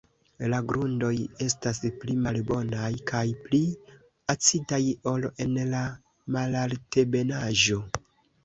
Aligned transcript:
La 0.51 0.59
grundoj 0.69 1.11
estas 1.47 1.81
pli 2.03 2.15
malbonaj 2.21 2.87
kaj 3.13 3.23
pli 3.43 3.61
acidaj 4.35 4.83
ol 5.13 5.29
en 5.47 5.55
la 5.75 5.83
malaltebenaĵo. 6.39 7.83